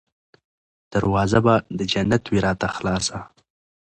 [0.93, 3.17] دروازه به د جنت وي راته خلاصه